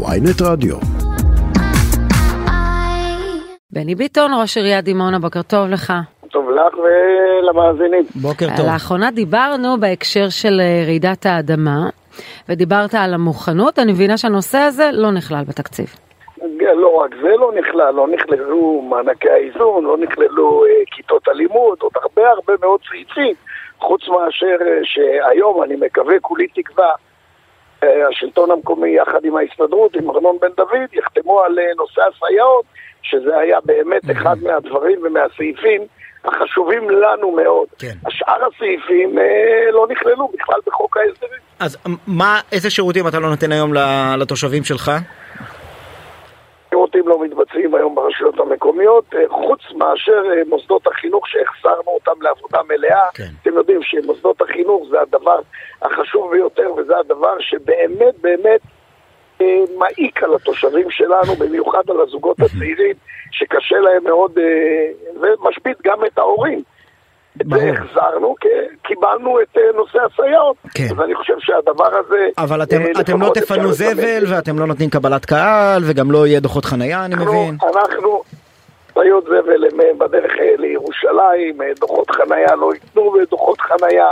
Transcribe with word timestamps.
ויינט 0.00 0.42
רדיו. 0.42 0.76
בני 3.70 3.94
ביטון, 3.94 4.30
ראש 4.40 4.56
עיריית 4.56 4.84
דימונה, 4.84 5.18
בוקר 5.18 5.42
טוב 5.42 5.68
לך. 5.68 5.92
טוב 6.30 6.50
לך 6.50 6.74
ולמאזינים. 6.78 8.04
בוקר 8.14 8.46
טוב. 8.56 8.66
לאחרונה 8.66 9.10
דיברנו 9.10 9.80
בהקשר 9.80 10.28
של 10.28 10.60
אה, 10.60 10.82
רעידת 10.86 11.26
האדמה, 11.26 11.90
ודיברת 12.48 12.94
על 12.94 13.14
המוכנות, 13.14 13.78
אני 13.78 13.92
מבינה 13.92 14.16
שהנושא 14.16 14.58
הזה 14.58 14.90
לא 14.92 15.10
נכלל 15.10 15.44
בתקציב. 15.48 15.86
לא 16.76 16.88
רק 16.88 17.10
זה 17.22 17.28
לא 17.38 17.52
נכלל, 17.58 17.94
לא 17.94 18.08
נכללו 18.08 18.82
מענקי 18.90 19.30
האיזון, 19.30 19.84
לא 19.84 19.96
נכללו 19.98 20.64
אה, 20.64 20.70
כיתות 20.86 21.28
הלימוד, 21.28 21.78
עוד 21.80 21.92
הרבה 22.02 22.30
הרבה 22.30 22.52
מאוד 22.60 22.80
סעיפים, 22.90 23.34
חוץ 23.78 24.08
מאשר 24.08 24.56
אה, 24.66 24.78
שהיום 24.82 25.62
אני 25.62 25.76
מקווה, 25.76 26.20
כולי 26.20 26.46
תקווה, 26.46 26.92
השלטון 28.10 28.50
המקומי 28.50 28.90
יחד 28.90 29.24
עם 29.24 29.36
ההסתדרות, 29.36 29.96
עם 29.96 30.10
ארנון 30.10 30.36
בן 30.40 30.52
דוד, 30.56 30.92
יחתמו 30.92 31.40
על 31.40 31.58
אה, 31.58 31.64
נושא 31.76 32.02
הסייעות, 32.02 32.64
שזה 33.02 33.38
היה 33.38 33.58
באמת 33.64 34.10
אחד 34.10 34.36
מהדברים 34.42 35.00
ומהסעיפים 35.04 35.82
החשובים 36.24 36.90
לנו 36.90 37.30
מאוד. 37.30 37.68
כן. 37.78 37.94
השאר 38.06 38.46
הסעיפים 38.46 39.18
אה, 39.18 39.70
לא 39.72 39.86
נכללו 39.90 40.28
בכלל 40.28 40.60
בחוק 40.66 40.96
ההסדרים. 40.96 41.40
אז 41.60 41.78
מה, 42.06 42.40
איזה 42.52 42.70
שירותים 42.70 43.08
אתה 43.08 43.18
לא 43.18 43.30
נותן 43.30 43.52
היום 43.52 43.74
לתושבים 44.18 44.64
שלך? 44.64 44.90
שירותים 47.02 47.08
לא 47.08 47.24
מתבצעים 47.24 47.74
היום 47.74 47.94
ברשויות 47.94 48.40
המקומיות, 48.40 49.04
אה, 49.14 49.28
חוץ 49.28 49.60
מאשר 49.76 50.22
אה, 50.30 50.42
מוסדות 50.48 50.86
החינוך 50.86 51.28
שהחזרנו 51.28 51.88
אותם 51.88 52.22
לעבודה 52.22 52.58
מלאה. 52.68 53.06
כן. 53.14 53.24
אתם 53.42 53.54
יודעים 53.54 53.82
שמוסדות 53.82 54.42
החינוך 54.42 54.82
זה 54.90 55.00
הדבר 55.00 55.40
החשוב 55.82 56.30
ביותר, 56.30 56.72
וזה 56.76 56.98
הדבר 56.98 57.40
שבאמת 57.40 58.14
באמת 58.20 58.60
אה, 59.40 59.46
מעיק 59.78 60.22
על 60.22 60.34
התושבים 60.34 60.90
שלנו, 60.90 61.34
במיוחד 61.38 61.90
על 61.90 62.00
הזוגות 62.00 62.40
הצעירים, 62.40 62.96
שקשה 63.30 63.78
להם 63.78 64.04
מאוד, 64.04 64.38
ומשבית 65.20 65.76
גם 65.84 66.04
את 66.04 66.18
ההורים. 66.18 66.62
את 67.40 67.46
זה 67.46 67.56
ברור. 67.56 67.70
החזרנו, 67.70 68.34
כי 68.40 68.48
קיבלנו 68.82 69.40
את 69.40 69.56
אה, 69.56 69.62
נושא 69.74 69.98
הסייעות. 70.12 70.56
כן. 70.74 70.84
אז 70.84 71.00
אני 71.04 71.14
חושב 71.14 71.34
שהדבר 71.38 71.96
הזה... 71.96 72.28
אבל 72.38 72.62
אתם, 72.62 72.82
אה, 72.82 73.00
אתם 73.00 73.20
לא 73.20 73.26
לפחות 73.26 73.36
אפשר 73.36 73.54
תפנו. 73.54 73.72
זבל 73.72 74.24
ואתם 74.28 74.58
לא 74.58 74.66
נותנים 74.66 74.90
קבלת 74.90 75.24
קהל 75.24 75.82
וגם 75.86 76.10
לא 76.10 76.26
יהיה 76.26 76.40
דוחות 76.40 76.64
חנייה 76.64 77.04
אני 77.04 77.14
אנחנו, 77.14 77.32
מבין. 77.32 77.56
אנחנו, 77.76 78.22
בעיות 78.96 79.24
זבל 79.24 79.64
הם 79.72 79.80
אה, 79.80 79.94
בדרך 79.98 80.32
לירושלים, 80.58 81.58
דוחות 81.80 82.10
חנייה 82.10 82.54
לא 82.54 82.74
ייתנו 82.74 83.12
ודוחות 83.12 83.60
חנייה. 83.60 84.08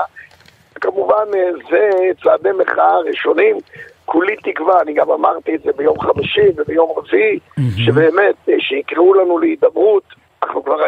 כמובן 0.80 1.24
זה 1.70 1.90
צעדי 2.22 2.48
מחאה 2.58 2.98
ראשונים. 2.98 3.56
כולי 4.04 4.36
תקווה, 4.36 4.80
אני 4.80 4.92
גם 4.94 5.10
אמרתי 5.10 5.54
את 5.54 5.62
זה 5.62 5.70
ביום 5.76 6.00
חמישי 6.00 6.46
וביום 6.56 6.92
רביעי, 6.96 7.38
שבאמת, 7.76 8.34
אה, 8.48 8.54
שיקראו 8.58 9.14
לנו 9.14 9.38
להידברות. 9.38 10.19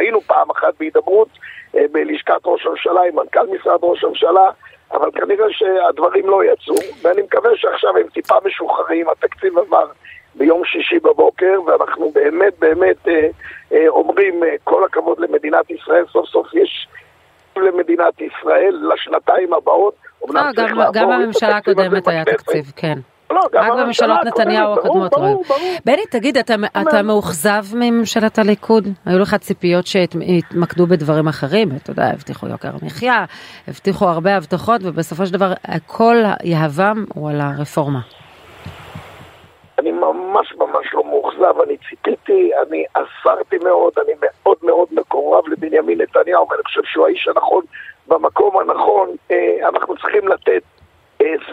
היינו 0.03 0.21
פעם 0.21 0.51
אחת 0.51 0.75
בהידברות 0.79 1.29
אה, 1.77 1.85
בלשכת 1.93 2.41
ראש 2.45 2.67
הממשלה 2.67 3.01
עם 3.09 3.17
מנכ"ל 3.17 3.47
משרד 3.47 3.79
ראש 3.83 4.05
הממשלה, 4.05 4.51
אבל 4.93 5.11
כנראה 5.11 5.47
שהדברים 5.51 6.29
לא 6.29 6.45
יצאו, 6.45 6.75
ואני 7.03 7.23
מקווה 7.23 7.51
שעכשיו 7.57 7.97
הם 7.97 8.07
טיפה 8.13 8.35
משוחררים, 8.45 9.09
התקציב 9.09 9.59
עבר 9.59 9.87
ביום 10.35 10.65
שישי 10.65 10.99
בבוקר, 10.99 11.61
ואנחנו 11.67 12.11
באמת 12.11 12.59
באמת 12.59 13.09
אה, 13.09 13.29
אה, 13.73 13.89
אומרים 13.89 14.45
אה, 14.45 14.55
כל 14.65 14.85
הכבוד 14.85 15.21
למדינת 15.21 15.71
ישראל, 15.71 16.05
סוף 16.13 16.29
סוף 16.29 16.55
יש 16.55 16.89
למדינת 17.57 18.21
ישראל 18.21 18.91
לשנתיים 18.95 19.55
הבאות. 19.55 19.95
לא, 20.29 20.41
גם, 20.57 20.67
גם 20.93 21.09
בממשלה 21.09 21.57
הקודמת 21.57 22.09
היה. 22.09 22.25
תקציב, 22.25 22.73
כן. 22.77 22.99
לא, 23.33 23.41
גם 23.53 23.73
רק 23.73 23.79
בממשלות 23.79 24.19
נתניהו 24.25 24.73
הקודמות. 24.73 25.11
ברור. 25.11 25.45
ברור. 25.49 25.61
בני, 25.85 26.07
תגיד, 26.11 26.37
אתה, 26.37 26.55
אתה 26.83 27.03
מאוכזב 27.03 27.65
מממשלת 27.75 28.39
הליכוד? 28.39 28.89
היו 29.07 29.19
לך 29.19 29.35
ציפיות 29.35 29.87
שהתמקדו 29.87 30.87
בדברים 30.87 31.29
אחרים? 31.29 31.69
אתה 31.83 31.91
יודע, 31.91 32.05
הבטיחו 32.05 32.47
יוקר 32.47 32.71
המחיה, 32.83 33.25
הבטיחו 33.69 34.09
הרבה 34.09 34.37
הבטחות, 34.37 34.81
ובסופו 34.85 35.27
של 35.27 35.33
דבר 35.33 35.53
כל 35.87 36.17
יהבם 36.45 37.05
הוא 37.15 37.31
על 37.31 37.41
הרפורמה. 37.41 38.01
אני 39.79 39.93
ממש 39.93 40.55
ממש 40.59 40.95
לא 40.95 41.05
מאוכזב, 41.05 41.61
אני 41.67 41.77
ציפיתי, 41.89 42.51
אני 42.67 42.85
אסרתי 42.93 43.57
מאוד, 43.65 43.93
אני 44.05 44.13
מאוד 44.23 44.57
מאוד 44.63 44.89
מקורב 44.93 45.49
לבנימין 45.49 46.01
נתניהו, 46.01 46.49
ואני 46.51 46.63
חושב 46.63 46.81
שהוא 46.85 47.07
האיש 47.07 47.29
הנכון 47.29 47.65
במקום 48.09 48.59
הנכון. 48.59 49.09
אה, 49.31 49.69
אנחנו 49.69 49.97
צריכים 49.97 50.29
לתת 50.29 50.63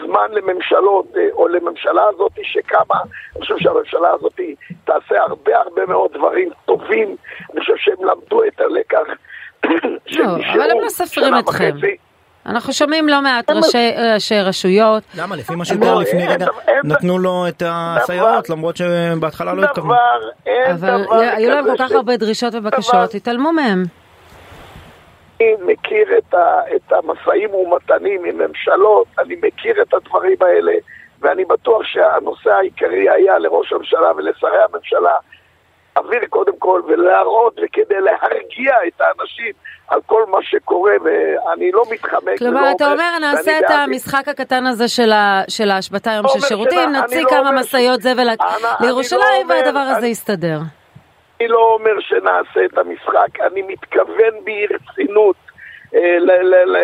זמן 0.04 0.30
לממשלות, 0.30 1.06
אה, 1.16 1.22
או 1.32 1.48
לממשלה 1.48 2.02
הזאת 2.08 2.32
שקמה. 2.42 3.00
אני 3.36 3.40
חושב 3.40 3.54
שהממשלה 3.58 4.08
הזאת 4.10 4.40
תעשה 4.84 5.22
הרבה 5.22 5.56
הרבה 5.56 5.86
מאוד 5.86 6.10
דברים 6.12 6.50
טובים. 6.64 7.16
אני 7.52 7.60
חושב 7.60 7.76
שהם 7.76 8.04
למדו 8.04 8.44
את 8.44 8.60
הלקח. 8.60 9.02
לא, 10.18 10.24
אבל 10.54 10.70
הם 10.70 10.80
לא 10.80 10.88
סופרים 10.88 11.34
אתכם. 11.38 11.70
אנחנו 12.46 12.72
שומעים 12.72 13.08
לא 13.08 13.22
מעט 13.22 13.50
ראשי 13.50 14.40
רשויות. 14.40 15.02
למה? 15.18 15.36
לפי 15.36 15.52
מה 15.52 15.58
לא, 15.58 15.64
שתואר 15.64 15.98
לפני 15.98 16.28
רגע 16.28 16.46
נתנו 16.84 17.18
לו 17.18 17.48
את 17.48 17.62
הסייעות 17.66 18.50
למרות 18.50 18.76
שבהתחלה 18.76 19.54
לא 19.54 19.64
התכוונו. 19.64 19.94
אבל 20.72 21.04
היו 21.10 21.50
להם 21.50 21.64
כל 21.64 21.76
כך 21.78 21.92
הרבה 21.92 22.16
דרישות 22.16 22.54
ובקשות, 22.54 23.14
התעלמו 23.14 23.52
מהם. 23.52 23.84
אני 25.40 25.54
מכיר 25.72 26.18
את, 26.18 26.34
ה, 26.34 26.60
את 26.76 26.92
המשאים 26.92 27.54
ומתנים 27.54 28.24
עם 28.24 28.38
ממשלות, 28.38 29.06
אני 29.18 29.34
מכיר 29.42 29.82
את 29.82 29.94
הדברים 29.94 30.36
האלה, 30.40 30.72
ואני 31.20 31.44
בטוח 31.44 31.82
שהנושא 31.84 32.50
העיקרי 32.50 33.10
היה 33.10 33.38
לראש 33.38 33.72
הממשלה 33.72 34.12
ולשרי 34.16 34.58
הממשלה 34.68 35.14
להעביר 35.96 36.20
קודם 36.28 36.52
כל 36.58 36.82
ולהראות 36.88 37.56
וכדי 37.62 38.00
להרגיע 38.00 38.74
את 38.88 39.00
האנשים 39.00 39.52
על 39.88 40.00
כל 40.06 40.24
מה 40.28 40.38
שקורה, 40.42 40.92
ואני 41.04 41.70
לא 41.72 41.82
מתחמק. 41.90 42.38
כלומר, 42.38 42.70
אתה 42.76 42.92
אומר, 42.92 43.18
נעשה 43.20 43.58
את 43.58 43.70
המשחק 43.70 44.28
הקטן 44.28 44.66
הזה 44.66 44.88
של 44.88 45.12
ה- 45.12 45.42
של 45.48 45.70
ההשבתה 45.70 46.10
היום 46.10 46.24
לא 46.24 46.30
של 46.30 46.36
אומר 46.38 46.48
שירותים, 46.48 46.88
אני 46.88 46.98
נוציא 47.00 47.22
לא 47.22 47.30
כמה 47.30 47.50
משאיות 47.52 48.02
זבל 48.02 48.20
אני- 48.20 48.36
אני 48.40 48.86
לירושלים, 48.86 49.20
לא 49.22 49.42
אומר- 49.42 49.54
והדבר 49.54 49.78
הזה 49.78 49.98
אני- 49.98 50.06
יסתדר. 50.08 50.58
אני 51.40 51.48
לא 51.48 51.74
אומר 51.74 52.00
שנעשה 52.00 52.64
את 52.64 52.78
המשחק, 52.78 53.40
אני 53.40 53.62
מתכוון 53.62 54.34
ברצינות 54.44 55.36
אה, 55.94 56.16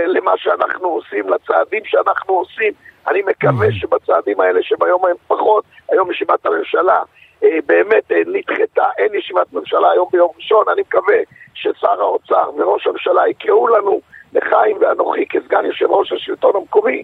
למה 0.06 0.32
שאנחנו 0.36 0.88
עושים, 0.88 1.28
לצעדים 1.28 1.82
שאנחנו 1.84 2.34
עושים. 2.34 2.72
אני 3.08 3.22
מקווה 3.22 3.66
שבצעדים 3.72 4.40
האלה 4.40 4.62
שביום 4.62 5.06
הם 5.06 5.16
פחות, 5.26 5.64
היום 5.90 6.10
ישיבת 6.10 6.46
הממשלה 6.46 7.02
אה, 7.42 7.58
באמת 7.66 8.12
אה, 8.12 8.20
נדחתה, 8.26 8.84
אין 8.98 9.14
ישיבת 9.14 9.52
ממשלה 9.52 9.90
היום 9.90 10.08
ביום 10.12 10.30
ראשון, 10.36 10.64
אני 10.72 10.80
מקווה 10.80 11.18
ששר 11.54 12.00
האוצר 12.00 12.50
וראש 12.56 12.86
הממשלה 12.86 13.28
יקראו 13.28 13.68
לנו, 13.68 14.00
לחיים 14.32 14.76
ואנוכי 14.80 15.26
כסגן 15.26 15.64
יושב 15.64 15.90
ראש 15.90 16.12
השלטון 16.12 16.56
המקומי, 16.56 17.02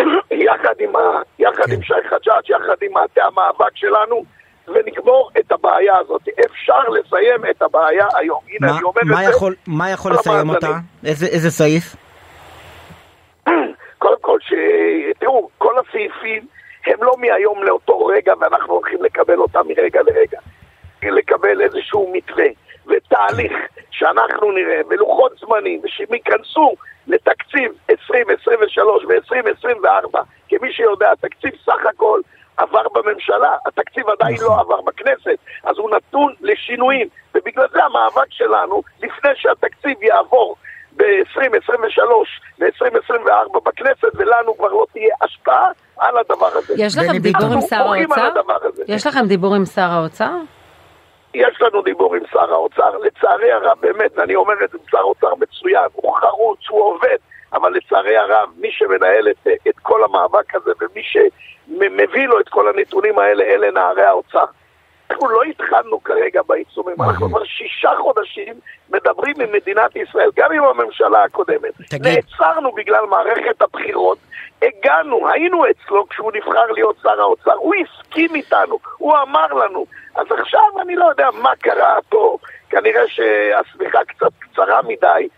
יחד 0.46 0.74
עם, 0.80 0.96
ה, 0.96 1.20
יחד 1.38 1.72
עם 1.72 1.82
שי 1.82 2.08
חג'אג', 2.08 2.50
יחד 2.50 2.76
עם 2.82 2.92
מטה 2.94 3.24
המאבק 3.24 3.76
שלנו, 3.76 4.24
ונגמור 4.68 5.30
את 5.38 5.45
הבעיה 5.76 5.98
הזאת. 5.98 6.22
אפשר 6.46 6.80
לסיים 6.88 7.40
את 7.50 7.62
הבעיה 7.62 8.06
היום. 8.14 8.40
הנה, 8.48 8.66
מה- 8.66 8.74
אני 8.76 8.82
אומר 8.82 9.00
מה 9.04 9.20
את 9.20 9.26
זה. 9.26 9.30
יכול- 9.32 9.54
מה 9.66 9.90
יכול 9.90 10.12
לסיים 10.12 10.48
אותה? 10.50 10.68
איזה 11.06 11.26
איזה 11.26 11.50
סעיף? 11.50 11.96
קודם 13.98 14.16
כל, 14.20 14.38
ש... 14.40 14.52
תראו, 15.18 15.48
כל 15.58 15.74
הסעיפים 15.78 16.46
הם 16.86 17.02
לא 17.02 17.14
מהיום 17.18 17.62
לאותו 17.62 18.06
רגע, 18.06 18.32
ואנחנו 18.40 18.74
הולכים 18.74 19.02
לקבל 19.04 19.38
אותם 19.38 19.60
מרגע 19.68 20.00
לרגע. 20.02 20.38
לקבל 21.02 21.60
איזשהו 21.62 22.12
מתווה 22.12 22.44
ותהליך 22.86 23.52
שאנחנו 23.90 24.52
נראה, 24.52 24.80
ולוחות 24.90 25.32
זמנים, 25.40 25.80
ושהם 25.84 26.14
ייכנסו 26.14 26.72
לתקציב 27.06 27.72
2023 27.90 29.04
ו-2024, 29.04 30.18
כי 30.48 30.56
מי 30.62 30.72
שיודע, 30.72 31.12
התקציב 31.12 31.50
סך 31.64 31.86
הכל 31.94 32.20
עבר 32.56 32.82
בממשלה, 32.94 33.56
התקציב 33.66 34.04
עדיין 34.08 34.36
לא 34.40 34.60
עבר 34.60 34.80
בכנסת, 34.80 35.38
אז 35.64 35.78
הוא 35.78 35.90
נתון 35.90 36.34
לשינויים, 36.40 37.08
ובגלל 37.34 37.66
זה 37.72 37.84
המאבק 37.84 38.30
שלנו, 38.30 38.82
לפני 39.02 39.30
שהתקציב 39.34 40.02
יעבור 40.02 40.56
ב-2023 40.96 42.00
ו-2024 42.60 43.60
בכנסת, 43.64 44.08
ולנו 44.14 44.56
כבר 44.56 44.68
לא 44.68 44.86
תהיה 44.92 45.14
השפעה 45.22 45.70
על 45.96 46.18
הדבר 46.18 46.46
הזה. 46.46 46.74
יש 46.76 46.98
לכם 46.98 47.18
דיבור. 47.18 47.52
עם 47.52 47.60
שר 47.60 47.76
האוצר? 47.76 48.32
יש 48.88 49.06
לכם 49.06 49.26
דיבור 49.26 49.54
עם 49.54 49.64
שר 49.64 49.90
האוצר? 49.90 50.32
יש 51.34 51.62
לנו 51.62 51.82
דיבור 51.82 52.14
עם 52.14 52.22
שר 52.32 52.52
האוצר, 52.52 52.98
לצערי 52.98 53.52
הרב, 53.52 53.78
באמת, 53.80 54.18
אני 54.18 54.34
אומר 54.34 54.54
את 54.64 54.70
זה, 54.70 54.78
שר 54.90 54.98
האוצר 54.98 55.34
מצוין, 55.34 55.88
הוא 55.92 56.16
חרוץ, 56.16 56.58
הוא 56.68 56.82
עובד, 56.82 57.16
אבל 57.52 57.72
לצערי 57.72 58.16
הרב, 58.16 58.48
מי 58.56 58.68
שמנהל 58.72 59.28
את, 59.28 59.48
את 59.68 59.78
כל 59.82 60.04
המאבק 60.04 60.54
הזה 60.54 60.70
ומי 60.80 61.02
שמביא 61.96 62.26
לו 62.26 62.40
את 62.40 62.48
כל 62.48 62.68
הנתונים 62.68 63.18
האלה, 63.18 63.44
אלה 63.44 63.70
נערי 63.70 64.02
האוצר. 64.02 64.44
אנחנו 65.10 65.28
לא 65.28 65.42
התחלנו 65.42 66.04
כרגע 66.04 66.42
בעיצומים, 66.46 67.02
אנחנו 67.02 67.28
כבר 67.28 67.44
שישה 67.44 67.90
חודשים 67.98 68.54
מדברים 68.90 69.34
עם 69.40 69.52
מדינת 69.52 69.96
ישראל, 69.96 70.30
גם 70.36 70.52
עם 70.52 70.64
הממשלה 70.64 71.24
הקודמת. 71.24 71.74
תגיד. 71.88 72.06
נעצרנו 72.06 72.72
בגלל 72.72 73.06
מערכת 73.06 73.62
הבחירות, 73.62 74.18
הגענו, 74.62 75.28
היינו 75.28 75.64
אצלו 75.70 76.08
כשהוא 76.08 76.32
נבחר 76.34 76.66
להיות 76.72 76.96
שר 77.02 77.20
האוצר, 77.20 77.52
הוא 77.52 77.74
הסכים 77.74 78.34
איתנו, 78.34 78.78
הוא 78.98 79.16
אמר 79.22 79.46
לנו. 79.46 79.86
אז 80.14 80.26
עכשיו 80.30 80.80
אני 80.82 80.96
לא 80.96 81.04
יודע 81.04 81.28
מה 81.42 81.52
קרה 81.58 81.98
פה, 82.08 82.38
כנראה 82.70 83.08
שהשמיכה 83.08 84.04
קצת 84.04 84.32
קצרה 84.38 84.80
מדי. 84.82 85.28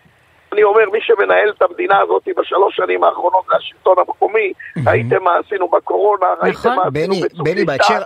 אני 0.52 0.62
אומר, 0.62 0.80
מי 0.92 0.98
שמנהל 1.02 1.52
את 1.56 1.62
המדינה 1.62 2.00
הזאת 2.02 2.22
בשלוש 2.36 2.76
שנים 2.76 3.04
האחרונות 3.04 3.44
זה 3.50 3.56
השלטון 3.56 3.94
המקומי. 3.98 4.52
ראיתם 4.86 5.22
מה 5.24 5.30
עשינו 5.46 5.68
בקורונה, 5.68 6.26
ראיתם 6.42 6.68
מה 6.68 6.82
עשינו 6.82 7.14
בני, 7.44 7.64
בהקשר, 7.64 7.98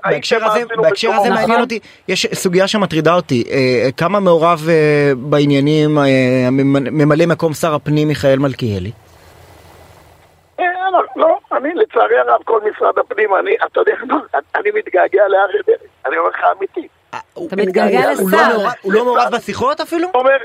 הזה. 1.15 1.31
מעניין 1.31 1.61
אותי, 1.61 1.79
יש 2.09 2.27
סוגיה 2.35 2.69
שמטרידה 2.69 3.15
אותי, 3.15 3.45
אה, 3.51 3.89
כמה 3.97 4.21
מעורב 4.21 4.61
אה, 4.69 4.75
בעניינים 5.17 5.99
אה, 5.99 6.05
ממלא 6.93 7.27
מקום 7.27 7.53
שר 7.55 7.75
הפנים 7.75 8.09
מיכאל 8.09 8.39
מלכיאלי? 8.39 8.91
לא, 10.59 11.03
לא, 11.17 11.39
אני 11.57 11.69
לצערי 11.75 12.19
הרב, 12.19 12.43
כל 12.45 12.61
משרד 12.71 12.99
הפנים, 12.99 13.35
אני, 13.35 13.51
אתה 13.67 13.81
יודע 13.81 13.93
מה, 14.07 14.21
אני 14.57 14.71
מתגעגע 14.75 15.23
לאריה 15.29 15.63
דרעי, 15.67 15.77
אני 16.07 16.17
אומר 16.19 16.29
לך 16.31 16.41
אמיתי. 16.59 16.89
הוא- 17.35 17.47
אתה 17.49 17.57
מתגעגע 17.57 18.09
הוא- 18.11 18.21
הוא 18.21 18.31
לא 18.31 18.39
לשר. 18.39 18.69
הוא 18.83 18.93
לא 18.93 19.05
מעורב 19.05 19.29
בשיחות 19.33 19.81
אפילו? 19.81 20.09
אני 20.09 20.19
אומר, 20.21 20.37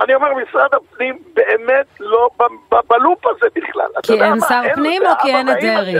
אני 0.00 0.14
אומר, 0.14 0.28
משרד 0.34 0.74
הפנים 0.74 1.22
באמת 1.34 1.86
לא 2.00 2.28
בלופ 2.86 3.26
הזה 3.26 3.46
בכלל. 3.54 3.86
כי 4.02 4.22
אין 4.22 4.40
שר 4.40 4.62
פנים 4.74 5.02
או 5.06 5.12
כי 5.22 5.34
אין 5.34 5.48
את 5.48 5.56
דרעי? 5.60 5.94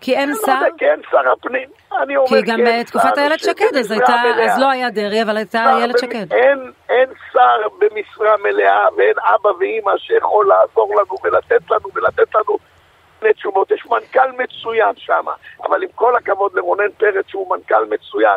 כי 0.00 0.16
אין 0.16 0.28
אני 0.28 0.38
לא 0.38 0.46
שר? 0.46 0.52
יודע, 0.52 0.66
כן 0.78 1.00
שר 1.10 1.32
הפנים. 1.32 1.68
אני 2.02 2.16
אומר, 2.16 2.28
כי 2.28 2.42
גם 2.42 2.56
כן, 2.56 2.80
בתקופת 2.80 3.14
שר 3.14 3.20
איילת 3.20 3.40
שקד 3.40 3.76
אז 3.76 4.58
לא 4.58 4.70
היה 4.70 4.90
דרעי 4.90 5.22
אבל 5.22 5.36
הייתה 5.36 5.64
שר 5.64 5.76
איילת 5.78 5.98
שקד. 5.98 6.32
אין, 6.32 6.72
אין 6.88 7.08
שר 7.32 7.68
במשרה 7.78 8.36
מלאה 8.42 8.86
ואין 8.96 9.14
אבא 9.34 9.48
ואימא 9.58 9.92
שיכול 9.98 10.46
לעזור 10.46 10.94
לנו 11.00 11.16
ולתת 11.24 11.70
לנו 11.70 11.88
ולתת 11.94 12.34
לנו 12.34 12.58
מיני 13.22 13.34
תשובות. 13.34 13.70
יש 13.70 13.86
מנכ"ל 13.86 14.30
מצוין 14.38 14.92
שם, 14.96 15.24
אבל 15.64 15.82
עם 15.82 15.88
כל 15.94 16.16
הכבוד 16.16 16.54
לרונן 16.54 16.90
פרץ 16.98 17.24
שהוא 17.28 17.56
מנכ"ל 17.56 17.84
מצוין, 17.90 18.36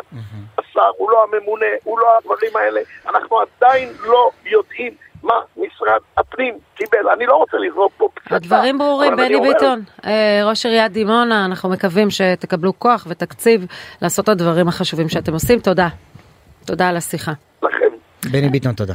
השר, 0.76 0.90
הוא 0.96 1.10
לא 1.10 1.24
הממונה, 1.24 1.66
הוא 1.84 1.98
לא 1.98 2.06
הדברים 2.18 2.56
האלה. 2.56 2.80
אנחנו 3.08 3.38
עדיין 3.40 3.92
לא 4.04 4.30
יודעים 4.44 4.94
מה 5.22 5.34
משרד 5.56 6.00
הפנים 6.16 6.54
קיבל. 6.74 7.08
אני 7.16 7.26
לא 7.26 7.36
רוצה 7.36 7.56
לזרוק 7.56 7.92
פה 7.96 8.08
פצצה. 8.14 8.36
הדברים 8.36 8.78
ברורים, 8.78 9.16
בני 9.16 9.34
אומר, 9.34 9.52
ביטון, 9.52 9.82
אה, 10.06 10.40
ראש 10.44 10.66
עיריית 10.66 10.92
דימונה, 10.92 11.44
אנחנו 11.44 11.68
מקווים 11.68 12.10
שתקבלו 12.10 12.78
כוח 12.78 13.06
ותקציב 13.08 13.66
לעשות 14.02 14.24
את 14.24 14.28
הדברים 14.28 14.68
החשובים 14.68 15.08
שאתם 15.08 15.32
עושים. 15.32 15.60
תודה. 15.60 15.88
תודה 16.66 16.88
על 16.88 16.96
השיחה. 16.96 17.32
לכם. 17.62 17.96
בני 18.32 18.48
ביטון, 18.48 18.72
תודה. 18.72 18.94